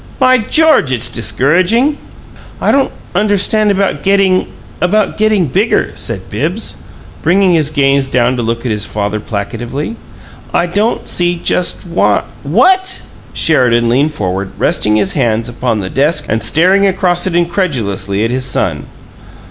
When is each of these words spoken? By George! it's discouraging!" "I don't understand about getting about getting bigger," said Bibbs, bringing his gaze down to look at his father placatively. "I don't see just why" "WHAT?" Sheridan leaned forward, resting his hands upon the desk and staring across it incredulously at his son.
By 0.17 0.39
George! 0.39 0.91
it's 0.91 1.09
discouraging!" 1.11 1.95
"I 2.59 2.71
don't 2.71 2.91
understand 3.13 3.69
about 3.69 4.01
getting 4.01 4.47
about 4.81 5.15
getting 5.15 5.45
bigger," 5.45 5.91
said 5.93 6.27
Bibbs, 6.27 6.77
bringing 7.21 7.53
his 7.53 7.69
gaze 7.69 8.09
down 8.09 8.35
to 8.35 8.41
look 8.41 8.65
at 8.65 8.71
his 8.71 8.83
father 8.83 9.19
placatively. 9.19 9.95
"I 10.55 10.65
don't 10.65 11.07
see 11.07 11.35
just 11.35 11.85
why" 11.85 12.23
"WHAT?" 12.43 13.03
Sheridan 13.35 13.89
leaned 13.89 14.15
forward, 14.15 14.53
resting 14.57 14.95
his 14.95 15.13
hands 15.13 15.47
upon 15.47 15.81
the 15.81 15.89
desk 15.91 16.25
and 16.27 16.41
staring 16.41 16.87
across 16.87 17.27
it 17.27 17.35
incredulously 17.35 18.23
at 18.25 18.31
his 18.31 18.45
son. 18.45 18.85